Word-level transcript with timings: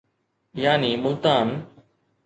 يعني 0.53 0.97
ملتان 0.97 1.65